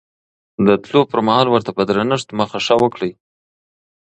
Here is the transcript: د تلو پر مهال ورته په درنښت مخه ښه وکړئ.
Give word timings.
د 0.67 0.69
تلو 0.83 1.01
پر 1.11 1.19
مهال 1.27 1.47
ورته 1.49 1.71
په 1.77 1.81
درنښت 1.89 2.27
مخه 2.39 2.59
ښه 2.65 2.75
وکړئ. 2.83 3.11